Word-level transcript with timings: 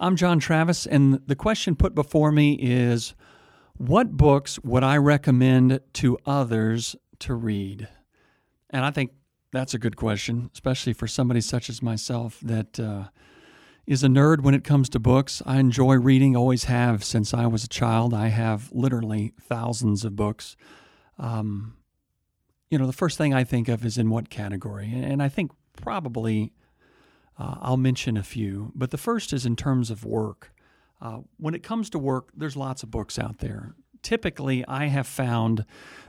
I'm 0.00 0.14
John 0.14 0.38
Travis, 0.38 0.86
and 0.86 1.20
the 1.26 1.34
question 1.34 1.74
put 1.74 1.92
before 1.92 2.30
me 2.30 2.52
is 2.52 3.14
what 3.76 4.16
books 4.16 4.60
would 4.60 4.84
I 4.84 4.96
recommend 4.96 5.80
to 5.94 6.18
others 6.24 6.94
to 7.18 7.34
read? 7.34 7.88
And 8.70 8.84
I 8.84 8.92
think 8.92 9.10
that's 9.52 9.74
a 9.74 9.78
good 9.78 9.96
question, 9.96 10.50
especially 10.54 10.92
for 10.92 11.08
somebody 11.08 11.40
such 11.40 11.68
as 11.68 11.82
myself 11.82 12.38
that 12.42 12.78
uh, 12.78 13.08
is 13.88 14.04
a 14.04 14.06
nerd 14.06 14.42
when 14.42 14.54
it 14.54 14.62
comes 14.62 14.88
to 14.90 15.00
books. 15.00 15.42
I 15.44 15.58
enjoy 15.58 15.96
reading, 15.96 16.36
always 16.36 16.64
have 16.64 17.02
since 17.02 17.34
I 17.34 17.46
was 17.46 17.64
a 17.64 17.68
child. 17.68 18.14
I 18.14 18.28
have 18.28 18.70
literally 18.70 19.32
thousands 19.40 20.04
of 20.04 20.14
books. 20.14 20.56
Um, 21.18 21.76
you 22.70 22.78
know, 22.78 22.86
the 22.86 22.92
first 22.92 23.18
thing 23.18 23.34
I 23.34 23.42
think 23.42 23.66
of 23.66 23.84
is 23.84 23.98
in 23.98 24.10
what 24.10 24.30
category. 24.30 24.92
And 24.94 25.20
I 25.20 25.28
think 25.28 25.50
probably 25.76 26.52
uh, 27.38 27.56
I'll 27.60 27.76
mention 27.76 28.16
a 28.16 28.22
few, 28.22 28.72
but 28.74 28.90
the 28.90 28.98
first 28.98 29.32
is 29.32 29.46
in 29.46 29.56
terms 29.56 29.90
of 29.90 30.04
work. 30.04 30.52
Uh, 31.00 31.18
when 31.36 31.54
it 31.54 31.62
comes 31.62 31.88
to 31.90 31.98
work, 31.98 32.30
there's 32.36 32.56
lots 32.56 32.82
of 32.82 32.90
books 32.90 33.18
out 33.18 33.38
there. 33.38 33.74
Typically, 34.02 34.64
I 34.66 34.86
have 34.86 35.06
found 35.06 35.64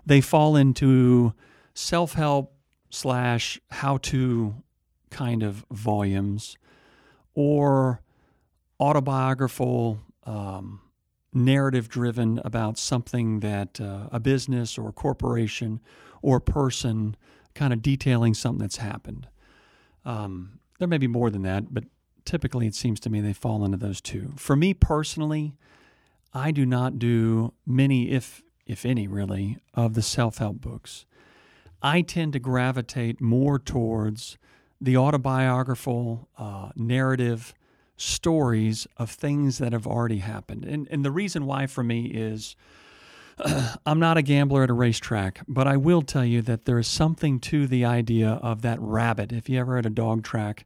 they 0.05 0.21
fall 0.21 0.55
into 0.55 1.33
self 1.73 2.13
help 2.13 2.55
slash 2.89 3.59
how 3.69 3.97
to 3.97 4.55
kind 5.11 5.43
of 5.43 5.65
volumes 5.71 6.57
or 7.35 8.01
autobiographical, 8.79 9.99
um, 10.23 10.81
narrative 11.31 11.89
driven 11.89 12.39
about 12.43 12.77
something 12.77 13.39
that 13.41 13.79
uh, 13.79 14.07
a 14.11 14.19
business 14.19 14.77
or 14.77 14.89
a 14.89 14.91
corporation 14.91 15.79
or 16.21 16.37
a 16.37 16.41
person 16.41 17.15
kind 17.53 17.71
of 17.71 17.81
detailing 17.81 18.33
something 18.33 18.59
that's 18.59 18.77
happened. 18.77 19.27
Um, 20.05 20.58
there 20.79 20.87
may 20.87 20.97
be 20.97 21.07
more 21.07 21.29
than 21.29 21.43
that, 21.43 21.73
but 21.73 21.83
typically 22.25 22.67
it 22.67 22.75
seems 22.75 22.99
to 23.01 23.09
me 23.09 23.21
they 23.21 23.33
fall 23.33 23.63
into 23.63 23.77
those 23.77 24.01
two. 24.01 24.33
For 24.37 24.55
me 24.55 24.73
personally, 24.73 25.55
I 26.33 26.51
do 26.51 26.65
not 26.65 26.99
do 26.99 27.53
many, 27.65 28.11
if 28.11 28.41
if 28.65 28.85
any, 28.85 29.07
really, 29.07 29.57
of 29.73 29.93
the 29.93 30.01
self 30.01 30.37
help 30.37 30.61
books. 30.61 31.05
I 31.81 32.01
tend 32.01 32.33
to 32.33 32.39
gravitate 32.39 33.21
more 33.21 33.57
towards 33.57 34.37
the 34.81 34.95
autobiographical 34.97 36.27
uh, 36.37 36.69
narrative 36.75 37.53
stories 37.97 38.87
of 38.97 39.09
things 39.09 39.57
that 39.57 39.73
have 39.73 39.87
already 39.87 40.19
happened. 40.19 40.65
And, 40.65 40.87
and 40.89 41.03
the 41.03 41.11
reason 41.11 41.45
why 41.45 41.67
for 41.67 41.83
me 41.83 42.05
is 42.05 42.55
I'm 43.85 43.99
not 43.99 44.17
a 44.17 44.21
gambler 44.21 44.63
at 44.63 44.69
a 44.69 44.73
racetrack, 44.73 45.41
but 45.47 45.67
I 45.67 45.77
will 45.77 46.01
tell 46.01 46.25
you 46.25 46.41
that 46.43 46.65
there 46.65 46.79
is 46.79 46.87
something 46.87 47.39
to 47.41 47.67
the 47.67 47.85
idea 47.85 48.39
of 48.41 48.61
that 48.63 48.79
rabbit. 48.81 49.31
If 49.31 49.49
you 49.49 49.59
ever 49.59 49.77
at 49.77 49.85
a 49.85 49.89
dog 49.89 50.23
track, 50.23 50.65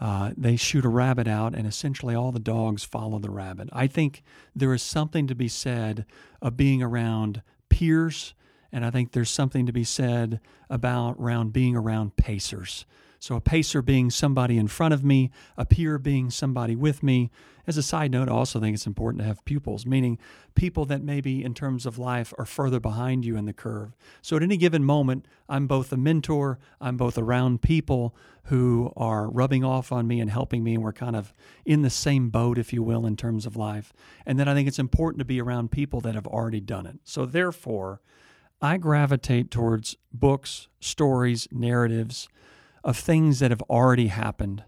uh, 0.00 0.32
they 0.36 0.56
shoot 0.56 0.84
a 0.84 0.88
rabbit 0.88 1.28
out, 1.28 1.54
and 1.54 1.66
essentially 1.66 2.14
all 2.14 2.32
the 2.32 2.38
dogs 2.38 2.84
follow 2.84 3.18
the 3.18 3.30
rabbit. 3.30 3.68
I 3.72 3.86
think 3.86 4.22
there 4.54 4.72
is 4.72 4.82
something 4.82 5.26
to 5.26 5.34
be 5.34 5.48
said 5.48 6.06
of 6.40 6.56
being 6.56 6.82
around 6.82 7.42
peers, 7.68 8.34
and 8.72 8.84
I 8.84 8.90
think 8.90 9.12
there's 9.12 9.30
something 9.30 9.66
to 9.66 9.72
be 9.72 9.84
said 9.84 10.40
about 10.70 11.16
around 11.18 11.52
being 11.52 11.76
around 11.76 12.16
pacers. 12.16 12.84
So, 13.20 13.36
a 13.36 13.40
pacer 13.40 13.82
being 13.82 14.10
somebody 14.10 14.58
in 14.58 14.68
front 14.68 14.94
of 14.94 15.04
me, 15.04 15.30
a 15.56 15.64
peer 15.64 15.98
being 15.98 16.30
somebody 16.30 16.76
with 16.76 17.02
me. 17.02 17.30
As 17.66 17.76
a 17.76 17.82
side 17.82 18.12
note, 18.12 18.28
I 18.28 18.32
also 18.32 18.60
think 18.60 18.74
it's 18.74 18.86
important 18.86 19.20
to 19.20 19.26
have 19.26 19.44
pupils, 19.44 19.84
meaning 19.84 20.18
people 20.54 20.84
that 20.86 21.02
maybe 21.02 21.44
in 21.44 21.52
terms 21.52 21.84
of 21.84 21.98
life 21.98 22.32
are 22.38 22.46
further 22.46 22.80
behind 22.80 23.26
you 23.26 23.36
in 23.36 23.44
the 23.44 23.52
curve. 23.52 23.96
So, 24.22 24.36
at 24.36 24.42
any 24.42 24.56
given 24.56 24.84
moment, 24.84 25.26
I'm 25.48 25.66
both 25.66 25.92
a 25.92 25.96
mentor, 25.96 26.58
I'm 26.80 26.96
both 26.96 27.18
around 27.18 27.60
people 27.60 28.14
who 28.44 28.92
are 28.96 29.28
rubbing 29.28 29.64
off 29.64 29.90
on 29.90 30.06
me 30.06 30.20
and 30.20 30.30
helping 30.30 30.62
me, 30.62 30.74
and 30.74 30.82
we're 30.82 30.92
kind 30.92 31.16
of 31.16 31.34
in 31.66 31.82
the 31.82 31.90
same 31.90 32.30
boat, 32.30 32.56
if 32.56 32.72
you 32.72 32.82
will, 32.82 33.04
in 33.04 33.16
terms 33.16 33.46
of 33.46 33.56
life. 33.56 33.92
And 34.24 34.38
then 34.38 34.48
I 34.48 34.54
think 34.54 34.68
it's 34.68 34.78
important 34.78 35.18
to 35.18 35.24
be 35.24 35.40
around 35.40 35.72
people 35.72 36.00
that 36.02 36.14
have 36.14 36.26
already 36.26 36.60
done 36.60 36.86
it. 36.86 37.00
So, 37.02 37.26
therefore, 37.26 38.00
I 38.62 38.76
gravitate 38.76 39.50
towards 39.50 39.96
books, 40.12 40.68
stories, 40.80 41.48
narratives 41.50 42.28
of 42.88 42.96
things 42.96 43.38
that 43.40 43.50
have 43.50 43.60
already 43.68 44.06
happened, 44.06 44.64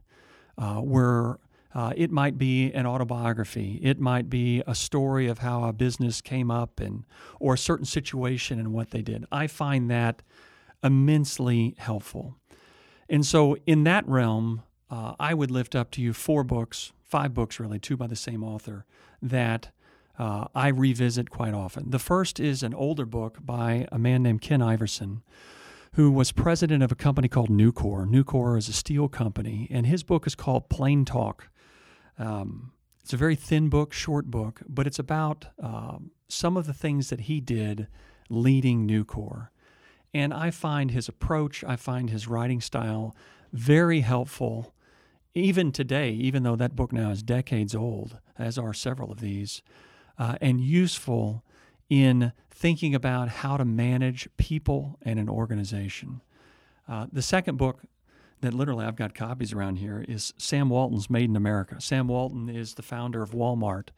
uh, 0.58 0.74
where 0.74 1.38
uh, 1.74 1.94
it 1.96 2.10
might 2.10 2.36
be 2.36 2.70
an 2.72 2.84
autobiography, 2.84 3.80
it 3.82 3.98
might 3.98 4.28
be 4.28 4.62
a 4.66 4.74
story 4.74 5.26
of 5.26 5.38
how 5.38 5.64
a 5.64 5.72
business 5.72 6.20
came 6.20 6.50
up 6.50 6.80
and 6.80 7.04
or 7.40 7.54
a 7.54 7.58
certain 7.58 7.86
situation 7.86 8.58
and 8.58 8.74
what 8.74 8.90
they 8.90 9.00
did. 9.00 9.24
I 9.32 9.46
find 9.46 9.90
that 9.90 10.20
immensely 10.84 11.74
helpful. 11.78 12.36
And 13.08 13.24
so, 13.24 13.56
in 13.66 13.84
that 13.84 14.06
realm, 14.06 14.64
uh, 14.90 15.14
I 15.18 15.32
would 15.32 15.50
lift 15.50 15.74
up 15.74 15.90
to 15.92 16.02
you 16.02 16.12
four 16.12 16.44
books, 16.44 16.92
five 17.06 17.32
books 17.32 17.58
really, 17.58 17.78
two 17.78 17.96
by 17.96 18.06
the 18.06 18.16
same 18.16 18.44
author, 18.44 18.84
that 19.22 19.70
uh, 20.18 20.44
I 20.54 20.68
revisit 20.68 21.30
quite 21.30 21.54
often. 21.54 21.90
The 21.90 21.98
first 21.98 22.38
is 22.38 22.62
an 22.62 22.74
older 22.74 23.06
book 23.06 23.38
by 23.40 23.88
a 23.90 23.98
man 23.98 24.22
named 24.22 24.42
Ken 24.42 24.60
Iverson, 24.60 25.22
who 25.94 26.10
was 26.10 26.32
president 26.32 26.82
of 26.82 26.92
a 26.92 26.96
company 26.96 27.28
called 27.28 27.50
Nucor. 27.50 28.06
Nucor 28.06 28.56
is 28.56 28.68
a 28.68 28.72
steel 28.72 29.08
company, 29.08 29.66
and 29.70 29.86
his 29.86 30.02
book 30.02 30.26
is 30.26 30.34
called 30.34 30.68
Plain 30.68 31.04
Talk. 31.04 31.48
Um, 32.18 32.72
it's 33.02 33.12
a 33.12 33.16
very 33.16 33.34
thin 33.34 33.68
book, 33.68 33.92
short 33.92 34.30
book, 34.30 34.62
but 34.68 34.86
it's 34.86 34.98
about 34.98 35.46
um, 35.60 36.12
some 36.28 36.56
of 36.56 36.66
the 36.66 36.72
things 36.72 37.10
that 37.10 37.22
he 37.22 37.40
did 37.40 37.88
leading 38.28 38.86
Nucor. 38.86 39.48
And 40.14 40.32
I 40.32 40.50
find 40.50 40.90
his 40.90 41.08
approach, 41.08 41.64
I 41.64 41.76
find 41.76 42.10
his 42.10 42.28
writing 42.28 42.60
style 42.60 43.16
very 43.52 44.00
helpful, 44.00 44.74
even 45.34 45.72
today, 45.72 46.10
even 46.12 46.44
though 46.44 46.56
that 46.56 46.76
book 46.76 46.92
now 46.92 47.10
is 47.10 47.22
decades 47.22 47.74
old, 47.74 48.18
as 48.38 48.58
are 48.58 48.74
several 48.74 49.10
of 49.10 49.20
these, 49.20 49.62
uh, 50.18 50.36
and 50.40 50.60
useful 50.60 51.44
in 51.90 52.32
thinking 52.50 52.94
about 52.94 53.28
how 53.28 53.56
to 53.56 53.64
manage 53.64 54.28
people 54.36 54.98
and 55.02 55.18
an 55.18 55.28
organization. 55.28 56.22
Uh, 56.88 57.06
the 57.12 57.20
second 57.20 57.58
book 57.58 57.82
that 58.40 58.54
literally 58.54 58.86
I've 58.86 58.96
got 58.96 59.14
copies 59.14 59.52
around 59.52 59.76
here 59.76 60.04
is 60.08 60.32
Sam 60.38 60.70
Walton's 60.70 61.10
Made 61.10 61.28
in 61.28 61.36
America. 61.36 61.80
Sam 61.80 62.08
Walton 62.08 62.48
is 62.48 62.74
the 62.74 62.82
founder 62.82 63.22
of 63.22 63.32
Walmart, 63.32 63.88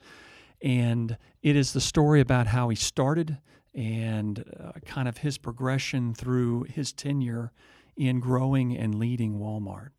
and 0.61 1.17
it 1.43 1.55
is 1.55 1.73
the 1.73 1.81
story 1.81 2.21
about 2.21 2.49
how 2.49 2.69
he 2.71 2.77
started 2.77 3.39
and 3.75 4.45
uh, 4.59 4.73
kind 4.85 5.07
of 5.07 5.19
his 5.19 5.39
progression 5.39 6.15
through 6.15 6.65
his 6.65 6.93
tenure 6.93 7.53
in 7.97 8.21
growing 8.21 8.77
and 8.77 8.95
leading 8.95 9.39
Walmart. 9.39 9.91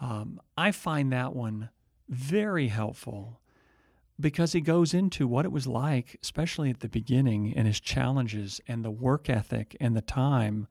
Um, 0.00 0.40
I 0.56 0.72
find 0.72 1.12
that 1.12 1.34
one 1.34 1.70
very 2.08 2.68
helpful 2.68 3.40
because 4.18 4.52
he 4.52 4.60
goes 4.60 4.94
into 4.94 5.26
what 5.26 5.44
it 5.44 5.52
was 5.52 5.66
like, 5.66 6.18
especially 6.22 6.70
at 6.70 6.80
the 6.80 6.88
beginning, 6.88 7.52
and 7.56 7.66
his 7.66 7.80
challenges 7.80 8.60
and 8.68 8.84
the 8.84 8.90
work 8.90 9.28
ethic 9.28 9.76
and 9.80 9.96
the 9.96 10.02
time 10.02 10.68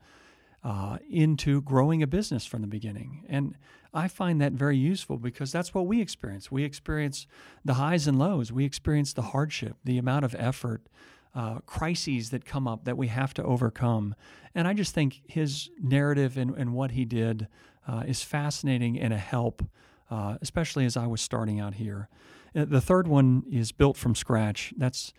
uh, 0.63 0.97
into 1.09 1.61
growing 1.61 2.01
a 2.01 2.07
business 2.07 2.45
from 2.45 2.61
the 2.61 2.67
beginning. 2.67 3.25
And 3.27 3.55
I 3.93 4.07
find 4.07 4.39
that 4.41 4.53
very 4.53 4.77
useful 4.77 5.17
because 5.17 5.51
that's 5.51 5.73
what 5.73 5.85
we 5.85 6.01
experience. 6.01 6.51
We 6.51 6.63
experience 6.63 7.27
the 7.65 7.75
highs 7.75 8.07
and 8.07 8.17
lows, 8.17 8.51
we 8.51 8.65
experience 8.65 9.13
the 9.13 9.21
hardship, 9.21 9.75
the 9.83 9.97
amount 9.97 10.25
of 10.25 10.35
effort. 10.37 10.87
Uh, 11.35 11.57
crises 11.65 12.29
that 12.29 12.45
come 12.45 12.67
up 12.67 12.85
that 12.85 12.95
we 12.95 13.07
have 13.07 13.33
to 13.33 13.41
overcome. 13.41 14.13
And 14.53 14.67
I 14.67 14.73
just 14.75 14.93
think 14.93 15.23
his 15.25 15.71
narrative 15.81 16.37
and, 16.37 16.55
and 16.55 16.75
what 16.75 16.91
he 16.91 17.05
did 17.05 17.47
uh, 17.87 18.03
is 18.05 18.21
fascinating 18.21 18.99
and 18.99 19.11
a 19.11 19.17
help, 19.17 19.65
uh, 20.11 20.37
especially 20.43 20.85
as 20.85 20.95
I 20.95 21.07
was 21.07 21.21
starting 21.21 21.59
out 21.59 21.73
here. 21.73 22.07
Uh, 22.55 22.65
the 22.65 22.81
third 22.81 23.07
one 23.07 23.43
is 23.51 23.71
built 23.71 23.97
from 23.97 24.15
scratch. 24.15 24.73
That's 24.77 25.13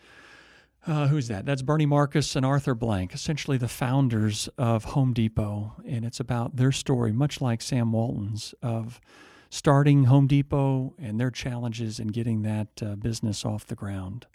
uh, 0.87 1.09
who's 1.09 1.29
that? 1.29 1.47
That's 1.47 1.63
Bernie 1.63 1.87
Marcus 1.87 2.37
and 2.37 2.45
Arthur 2.45 2.75
Blank, 2.75 3.15
essentially 3.15 3.57
the 3.57 3.69
founders 3.69 4.51
of 4.59 4.85
Home 4.85 5.15
Depot. 5.15 5.73
And 5.87 6.05
it's 6.05 6.21
about 6.21 6.57
their 6.57 6.73
story, 6.73 7.11
much 7.11 7.41
like 7.41 7.63
Sam 7.63 7.91
Walton's, 7.91 8.55
of 8.63 9.01
starting 9.49 10.05
Home 10.05 10.27
Depot 10.27 10.95
and 10.99 11.19
their 11.19 11.31
challenges 11.31 11.99
in 11.99 12.09
getting 12.09 12.43
that 12.43 12.69
uh, 12.83 12.97
business 12.97 13.47
off 13.47 13.67
the 13.67 13.75
ground. 13.75 14.27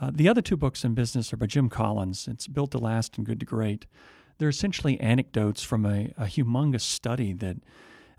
Uh, 0.00 0.10
the 0.12 0.28
other 0.28 0.40
two 0.40 0.56
books 0.56 0.84
in 0.84 0.94
business 0.94 1.32
are 1.32 1.36
by 1.36 1.46
Jim 1.46 1.68
Collins. 1.68 2.28
It's 2.28 2.46
Built 2.48 2.70
to 2.70 2.78
Last 2.78 3.16
and 3.16 3.26
Good 3.26 3.40
to 3.40 3.46
Great. 3.46 3.86
They're 4.38 4.48
essentially 4.48 4.98
anecdotes 5.00 5.62
from 5.62 5.84
a, 5.84 6.12
a 6.16 6.24
humongous 6.24 6.80
study 6.80 7.32
that 7.34 7.58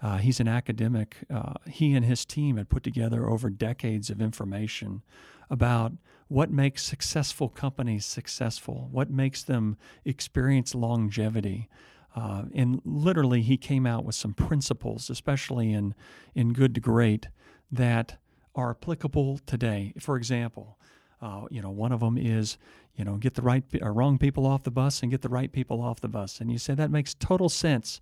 uh, 0.02 0.18
he's 0.18 0.40
an 0.40 0.48
academic. 0.48 1.18
Uh, 1.30 1.54
he 1.68 1.94
and 1.94 2.06
his 2.06 2.26
team 2.26 2.58
had 2.58 2.70
put 2.70 2.84
together 2.84 3.30
over 3.30 3.50
decades 3.50 4.10
of 4.10 4.22
information 4.22 5.02
about 5.50 5.94
what 6.28 6.52
makes 6.52 6.84
successful 6.84 7.50
companies 7.50 8.06
successful, 8.06 8.88
what 8.92 9.10
makes 9.10 9.44
them 9.44 9.78
experience 10.04 10.74
longevity. 10.74 11.70
Uh, 12.16 12.44
and 12.54 12.82
literally, 12.86 13.42
he 13.42 13.58
came 13.58 13.86
out 13.86 14.06
with 14.06 14.16
some 14.16 14.34
principles, 14.34 15.10
especially 15.10 15.72
in, 15.72 15.94
in 16.34 16.54
good 16.54 16.74
to 16.74 16.82
great, 16.82 17.28
that 17.72 18.18
are 18.56 18.72
applicable 18.72 19.40
today. 19.46 19.94
For 20.00 20.16
example, 20.16 20.78
uh, 21.22 21.42
you 21.50 21.62
know, 21.62 21.70
one 21.70 21.92
of 21.92 22.00
them 22.00 22.18
is, 22.18 22.58
you 22.96 23.04
know, 23.04 23.18
get 23.18 23.34
the 23.34 23.42
right 23.42 23.64
or 23.82 23.94
wrong 23.94 24.18
people 24.18 24.46
off 24.46 24.64
the 24.64 24.72
bus 24.72 25.02
and 25.02 25.12
get 25.12 25.22
the 25.22 25.30
right 25.30 25.52
people 25.52 25.82
off 25.82 26.00
the 26.00 26.08
bus. 26.08 26.40
And 26.40 26.52
you 26.52 26.58
say 26.58 26.74
that 26.74 26.92
makes 26.92 27.14
total 27.14 27.50
sense. 27.50 28.00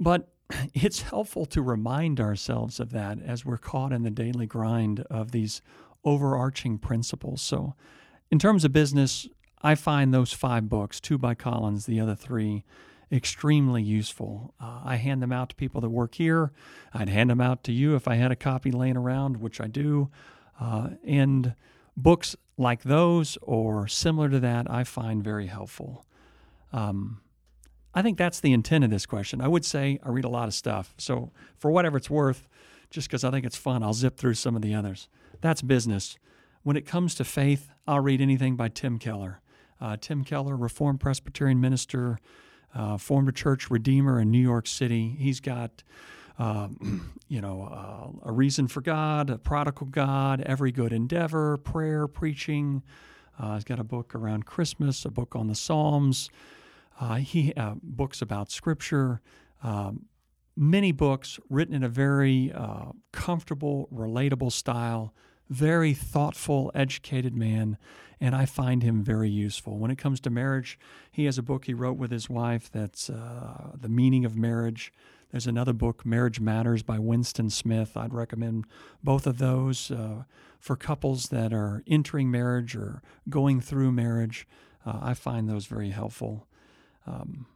But 0.00 0.28
it's 0.74 1.02
helpful 1.02 1.46
to 1.46 1.62
remind 1.62 2.20
ourselves 2.20 2.80
of 2.80 2.90
that 2.90 3.18
as 3.22 3.44
we're 3.44 3.58
caught 3.58 3.92
in 3.92 4.02
the 4.02 4.10
daily 4.10 4.46
grind 4.46 5.00
of 5.10 5.32
these 5.32 5.62
overarching 6.04 6.78
principles. 6.78 7.42
So, 7.42 7.74
in 8.30 8.38
terms 8.38 8.64
of 8.64 8.72
business, 8.72 9.26
I 9.62 9.74
find 9.74 10.12
those 10.12 10.32
five 10.32 10.68
books, 10.68 11.00
two 11.00 11.18
by 11.18 11.34
Collins, 11.34 11.86
the 11.86 12.00
other 12.00 12.14
three, 12.14 12.64
extremely 13.10 13.82
useful. 13.82 14.54
Uh, 14.60 14.82
I 14.84 14.96
hand 14.96 15.22
them 15.22 15.32
out 15.32 15.48
to 15.50 15.56
people 15.56 15.80
that 15.80 15.88
work 15.88 16.14
here. 16.14 16.52
I'd 16.92 17.08
hand 17.08 17.30
them 17.30 17.40
out 17.40 17.64
to 17.64 17.72
you 17.72 17.94
if 17.96 18.06
I 18.06 18.16
had 18.16 18.30
a 18.30 18.36
copy 18.36 18.70
laying 18.70 18.96
around, 18.96 19.38
which 19.38 19.60
I 19.60 19.66
do. 19.66 20.10
Uh, 20.60 20.90
and 21.04 21.54
books 21.96 22.36
like 22.56 22.82
those 22.82 23.38
or 23.42 23.88
similar 23.88 24.28
to 24.28 24.40
that, 24.40 24.70
I 24.70 24.84
find 24.84 25.24
very 25.24 25.46
helpful. 25.46 26.04
Um, 26.72 27.20
I 27.94 28.02
think 28.02 28.18
that's 28.18 28.40
the 28.40 28.52
intent 28.52 28.84
of 28.84 28.90
this 28.90 29.06
question. 29.06 29.40
I 29.40 29.48
would 29.48 29.64
say 29.64 29.98
I 30.02 30.10
read 30.10 30.24
a 30.24 30.28
lot 30.28 30.48
of 30.48 30.54
stuff. 30.54 30.94
So, 30.98 31.32
for 31.56 31.70
whatever 31.70 31.96
it's 31.96 32.10
worth, 32.10 32.46
just 32.90 33.08
because 33.08 33.24
I 33.24 33.30
think 33.30 33.44
it's 33.44 33.56
fun, 33.56 33.82
I'll 33.82 33.94
zip 33.94 34.16
through 34.16 34.34
some 34.34 34.56
of 34.56 34.62
the 34.62 34.74
others. 34.74 35.08
That's 35.40 35.62
business. 35.62 36.18
When 36.62 36.76
it 36.76 36.86
comes 36.86 37.14
to 37.16 37.24
faith, 37.24 37.70
I'll 37.86 38.00
read 38.00 38.20
anything 38.20 38.56
by 38.56 38.68
Tim 38.68 38.98
Keller. 38.98 39.40
Uh, 39.80 39.96
Tim 40.00 40.24
Keller, 40.24 40.56
Reformed 40.56 41.00
Presbyterian 41.00 41.60
minister, 41.60 42.18
uh, 42.74 42.98
formed 42.98 43.28
a 43.28 43.32
church, 43.32 43.70
Redeemer, 43.70 44.20
in 44.20 44.30
New 44.30 44.42
York 44.42 44.66
City. 44.66 45.16
He's 45.18 45.40
got, 45.40 45.82
uh, 46.38 46.68
you 47.28 47.40
know, 47.40 47.62
uh, 47.62 48.28
a 48.28 48.32
reason 48.32 48.68
for 48.68 48.80
God, 48.80 49.30
a 49.30 49.38
prodigal 49.38 49.86
God, 49.86 50.42
every 50.42 50.72
good 50.72 50.92
endeavor, 50.92 51.56
prayer, 51.58 52.06
preaching. 52.06 52.82
Uh, 53.38 53.54
he's 53.54 53.64
got 53.64 53.78
a 53.78 53.84
book 53.84 54.14
around 54.14 54.46
Christmas, 54.46 55.04
a 55.04 55.10
book 55.10 55.36
on 55.36 55.46
the 55.46 55.54
Psalms. 55.54 56.28
Uh, 57.00 57.16
he 57.16 57.52
uh, 57.54 57.74
books 57.82 58.20
about 58.22 58.50
Scripture. 58.50 59.20
Um, 59.62 60.06
many 60.56 60.92
books 60.92 61.38
written 61.48 61.74
in 61.74 61.82
a 61.82 61.88
very 61.88 62.52
comfortable, 63.12 63.88
relatable 63.92 64.52
style 64.52 65.14
very 65.48 65.94
thoughtful, 65.94 66.70
educated 66.74 67.34
man, 67.34 67.78
and 68.20 68.34
I 68.34 68.46
find 68.46 68.82
him 68.82 69.02
very 69.02 69.30
useful. 69.30 69.78
When 69.78 69.90
it 69.90 69.98
comes 69.98 70.20
to 70.20 70.30
marriage, 70.30 70.78
he 71.10 71.24
has 71.24 71.38
a 71.38 71.42
book 71.42 71.64
he 71.64 71.74
wrote 71.74 71.96
with 71.96 72.10
his 72.10 72.28
wife 72.28 72.70
that's 72.70 73.08
uh, 73.08 73.72
The 73.80 73.88
Meaning 73.88 74.24
of 74.24 74.36
Marriage. 74.36 74.92
There's 75.30 75.46
another 75.46 75.72
book, 75.72 76.04
Marriage 76.04 76.40
Matters 76.40 76.82
by 76.82 76.98
Winston 76.98 77.50
Smith. 77.50 77.96
I'd 77.96 78.14
recommend 78.14 78.66
both 79.02 79.26
of 79.26 79.38
those 79.38 79.90
uh, 79.90 80.24
for 80.58 80.74
couples 80.74 81.28
that 81.28 81.52
are 81.52 81.82
entering 81.86 82.30
marriage 82.30 82.74
or 82.74 83.02
going 83.28 83.60
through 83.60 83.92
marriage. 83.92 84.46
Uh, 84.84 84.98
I 85.02 85.14
find 85.14 85.48
those 85.48 85.66
very 85.66 85.90
helpful. 85.90 86.47
Um, 87.06 87.46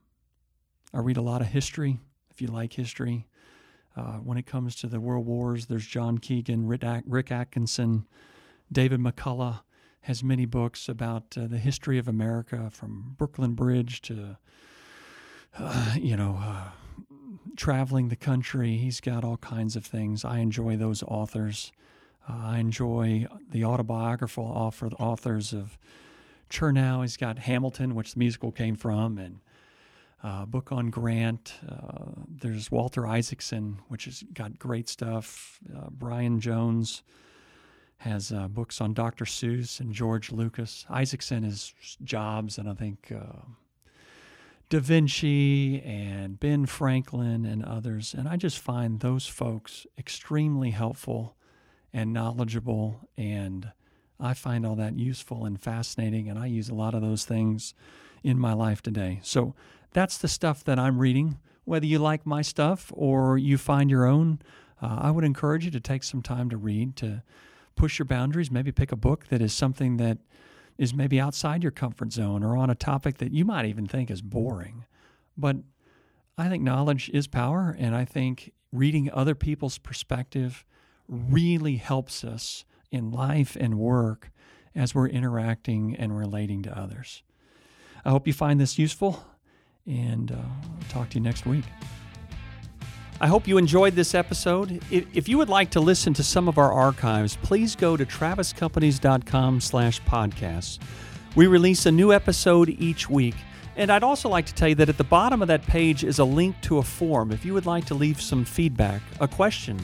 I 0.94 0.98
read 0.98 1.16
a 1.16 1.22
lot 1.22 1.40
of 1.40 1.48
history 1.48 1.98
if 2.30 2.40
you 2.40 2.48
like 2.48 2.72
history. 2.72 3.26
Uh, 3.94 4.14
when 4.14 4.38
it 4.38 4.46
comes 4.46 4.74
to 4.76 4.86
the 4.86 5.00
world 5.00 5.26
wars, 5.26 5.66
there's 5.66 5.86
John 5.86 6.18
Keegan, 6.18 6.66
Rick 6.66 7.30
Atkinson, 7.30 8.06
David 8.70 9.00
McCullough 9.00 9.60
has 10.02 10.24
many 10.24 10.46
books 10.46 10.88
about 10.88 11.36
uh, 11.36 11.46
the 11.46 11.58
history 11.58 11.98
of 11.98 12.08
America 12.08 12.70
from 12.70 13.14
Brooklyn 13.18 13.52
Bridge 13.52 14.00
to, 14.02 14.36
uh, 15.58 15.94
you 15.96 16.16
know, 16.16 16.38
uh, 16.40 16.70
traveling 17.56 18.08
the 18.08 18.16
country. 18.16 18.76
He's 18.78 19.00
got 19.00 19.24
all 19.24 19.36
kinds 19.36 19.76
of 19.76 19.84
things. 19.84 20.24
I 20.24 20.38
enjoy 20.38 20.76
those 20.76 21.02
authors. 21.04 21.70
Uh, 22.28 22.40
I 22.44 22.58
enjoy 22.58 23.26
the 23.50 23.64
autobiographical 23.64 24.44
author, 24.44 24.88
authors 24.98 25.52
of 25.52 25.78
Chernow. 26.52 27.00
He's 27.02 27.16
got 27.16 27.38
Hamilton, 27.38 27.94
which 27.94 28.12
the 28.12 28.19
musical 28.19 28.52
came 28.52 28.76
from, 28.76 29.19
and 29.19 29.40
uh, 30.22 30.44
book 30.44 30.70
on 30.70 30.90
Grant. 30.90 31.54
Uh, 31.69 32.22
there's 32.28 32.70
Walter 32.70 33.06
Isaacson, 33.06 33.78
which 33.88 34.04
has 34.04 34.22
got 34.34 34.58
great 34.58 34.88
stuff. 34.88 35.58
Uh, 35.75 35.88
Brian 35.90 36.40
Jones 36.40 37.02
has 37.99 38.32
uh, 38.32 38.49
books 38.49 38.81
on 38.81 38.93
Dr. 38.93 39.25
Seuss 39.25 39.81
and 39.81 39.93
George 39.93 40.31
Lucas. 40.31 40.84
Isaacson 40.90 41.44
is 41.44 41.72
Jobs, 42.04 42.58
and 42.58 42.69
I 42.69 42.75
think 42.75 43.12
uh, 43.14 43.46
Da 44.69 44.81
Vinci 44.81 45.81
and 45.82 46.38
Ben 46.38 46.66
Franklin 46.66 47.46
and 47.46 47.64
others. 47.64 48.14
And 48.14 48.28
I 48.28 48.37
just 48.37 48.58
find 48.58 49.00
those 49.00 49.26
folks 49.26 49.87
extremely 49.96 50.70
helpful 50.70 51.37
and 51.93 52.12
knowledgeable, 52.12 53.08
and 53.16 53.70
I 54.22 54.34
find 54.34 54.64
all 54.64 54.76
that 54.76 54.98
useful 54.98 55.44
and 55.44 55.60
fascinating. 55.60 56.28
And 56.28 56.38
I 56.38 56.46
use 56.46 56.69
a 56.69 56.74
lot 56.74 56.94
of 56.94 57.02
those 57.02 57.24
things 57.24 57.74
in 58.22 58.38
my 58.38 58.52
life 58.52 58.80
today. 58.80 59.19
So 59.22 59.54
that's 59.92 60.16
the 60.16 60.28
stuff 60.28 60.62
that 60.64 60.78
I'm 60.78 60.98
reading. 60.98 61.38
Whether 61.64 61.86
you 61.86 61.98
like 61.98 62.24
my 62.24 62.40
stuff 62.40 62.92
or 62.94 63.36
you 63.36 63.58
find 63.58 63.90
your 63.90 64.06
own, 64.06 64.40
uh, 64.80 64.98
I 65.00 65.10
would 65.10 65.24
encourage 65.24 65.64
you 65.64 65.70
to 65.72 65.80
take 65.80 66.04
some 66.04 66.22
time 66.22 66.48
to 66.50 66.56
read, 66.56 66.96
to 66.96 67.22
push 67.74 67.98
your 67.98 68.06
boundaries, 68.06 68.50
maybe 68.50 68.70
pick 68.70 68.92
a 68.92 68.96
book 68.96 69.26
that 69.28 69.42
is 69.42 69.52
something 69.52 69.96
that 69.96 70.19
is 70.78 70.94
maybe 70.94 71.20
outside 71.20 71.62
your 71.62 71.72
comfort 71.72 72.12
zone 72.12 72.42
or 72.42 72.56
on 72.56 72.70
a 72.70 72.75
topic 72.75 73.18
that 73.18 73.32
you 73.32 73.44
might 73.44 73.66
even 73.66 73.86
think 73.86 74.10
is 74.10 74.22
boring. 74.22 74.84
But 75.36 75.56
I 76.38 76.48
think 76.48 76.62
knowledge 76.62 77.10
is 77.12 77.26
power, 77.26 77.76
and 77.78 77.94
I 77.94 78.04
think 78.04 78.52
reading 78.72 79.10
other 79.12 79.34
people's 79.34 79.78
perspective 79.78 80.64
really 81.08 81.76
helps 81.76 82.25
us 82.25 82.64
in 82.92 83.10
life 83.10 83.56
and 83.58 83.78
work 83.78 84.30
as 84.74 84.94
we're 84.94 85.08
interacting 85.08 85.96
and 85.96 86.16
relating 86.16 86.62
to 86.62 86.78
others. 86.78 87.22
I 88.04 88.10
hope 88.10 88.26
you 88.26 88.32
find 88.32 88.60
this 88.60 88.78
useful 88.78 89.24
and 89.86 90.30
uh, 90.30 90.36
talk 90.88 91.10
to 91.10 91.14
you 91.16 91.20
next 91.24 91.46
week. 91.46 91.64
I 93.20 93.28
hope 93.28 93.46
you 93.46 93.56
enjoyed 93.56 93.94
this 93.94 94.14
episode. 94.14 94.82
If 94.90 95.28
you 95.28 95.38
would 95.38 95.48
like 95.48 95.70
to 95.70 95.80
listen 95.80 96.12
to 96.14 96.24
some 96.24 96.48
of 96.48 96.58
our 96.58 96.72
archives, 96.72 97.36
please 97.42 97.76
go 97.76 97.96
to 97.96 98.04
traviscompanies.com 98.04 99.60
slash 99.60 100.02
podcasts. 100.02 100.80
We 101.36 101.46
release 101.46 101.86
a 101.86 101.92
new 101.92 102.12
episode 102.12 102.68
each 102.68 103.08
week. 103.08 103.36
And 103.76 103.90
I'd 103.90 104.02
also 104.02 104.28
like 104.28 104.46
to 104.46 104.54
tell 104.54 104.68
you 104.68 104.74
that 104.74 104.88
at 104.88 104.98
the 104.98 105.04
bottom 105.04 105.40
of 105.40 105.48
that 105.48 105.62
page 105.62 106.04
is 106.04 106.18
a 106.18 106.24
link 106.24 106.60
to 106.62 106.78
a 106.78 106.82
form. 106.82 107.30
If 107.30 107.44
you 107.44 107.54
would 107.54 107.64
like 107.64 107.86
to 107.86 107.94
leave 107.94 108.20
some 108.20 108.44
feedback, 108.44 109.00
a 109.20 109.28
question, 109.28 109.78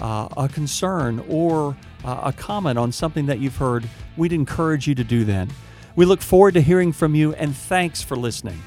uh, 0.00 0.28
a 0.36 0.48
concern, 0.48 1.24
or 1.28 1.76
uh, 2.04 2.20
a 2.24 2.32
comment 2.32 2.78
on 2.78 2.92
something 2.92 3.26
that 3.26 3.38
you've 3.38 3.56
heard, 3.56 3.88
we'd 4.16 4.32
encourage 4.32 4.86
you 4.86 4.94
to 4.94 5.04
do 5.04 5.24
that. 5.24 5.48
We 5.96 6.04
look 6.06 6.20
forward 6.20 6.54
to 6.54 6.60
hearing 6.60 6.92
from 6.92 7.14
you, 7.14 7.34
and 7.34 7.54
thanks 7.54 8.02
for 8.02 8.16
listening. 8.16 8.60